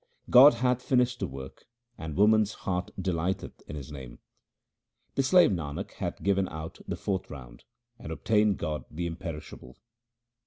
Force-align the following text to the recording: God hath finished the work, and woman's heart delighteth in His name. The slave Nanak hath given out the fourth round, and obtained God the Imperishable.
God 0.31 0.55
hath 0.55 0.81
finished 0.81 1.19
the 1.19 1.27
work, 1.27 1.65
and 1.95 2.17
woman's 2.17 2.53
heart 2.65 2.89
delighteth 2.99 3.61
in 3.67 3.75
His 3.75 3.91
name. 3.91 4.17
The 5.13 5.21
slave 5.21 5.51
Nanak 5.51 5.91
hath 5.91 6.23
given 6.23 6.49
out 6.49 6.79
the 6.87 6.95
fourth 6.97 7.29
round, 7.29 7.65
and 7.99 8.11
obtained 8.11 8.57
God 8.57 8.83
the 8.89 9.05
Imperishable. 9.05 9.77